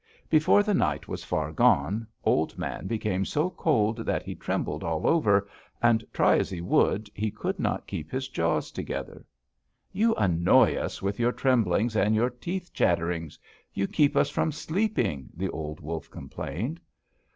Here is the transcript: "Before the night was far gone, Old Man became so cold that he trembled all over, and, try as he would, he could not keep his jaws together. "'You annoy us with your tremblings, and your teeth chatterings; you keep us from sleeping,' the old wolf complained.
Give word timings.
"Before 0.31 0.63
the 0.63 0.73
night 0.73 1.07
was 1.07 1.23
far 1.23 1.51
gone, 1.51 2.07
Old 2.23 2.57
Man 2.57 2.87
became 2.87 3.23
so 3.23 3.51
cold 3.51 3.97
that 3.97 4.23
he 4.23 4.33
trembled 4.33 4.83
all 4.83 5.05
over, 5.05 5.47
and, 5.79 6.03
try 6.11 6.39
as 6.39 6.49
he 6.49 6.59
would, 6.59 7.07
he 7.13 7.29
could 7.29 7.59
not 7.59 7.85
keep 7.85 8.09
his 8.09 8.27
jaws 8.27 8.71
together. 8.71 9.23
"'You 9.91 10.15
annoy 10.15 10.75
us 10.75 11.03
with 11.03 11.19
your 11.19 11.31
tremblings, 11.31 11.95
and 11.95 12.15
your 12.15 12.31
teeth 12.31 12.73
chatterings; 12.73 13.37
you 13.75 13.85
keep 13.87 14.17
us 14.17 14.31
from 14.31 14.51
sleeping,' 14.51 15.29
the 15.35 15.49
old 15.51 15.81
wolf 15.81 16.09
complained. 16.09 16.81